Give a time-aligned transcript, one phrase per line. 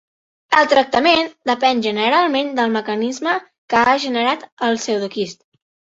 [0.59, 3.35] El tractament depèn generalment del mecanisme
[3.75, 5.41] que ha generat el pseudoquist.